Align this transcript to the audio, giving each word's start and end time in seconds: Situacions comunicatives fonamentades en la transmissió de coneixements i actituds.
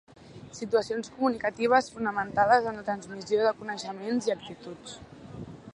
Situacions 0.59 1.11
comunicatives 1.17 1.91
fonamentades 1.97 2.71
en 2.71 2.81
la 2.81 2.87
transmissió 2.89 3.45
de 3.49 3.53
coneixements 3.61 4.31
i 4.31 4.35
actituds. 4.39 4.99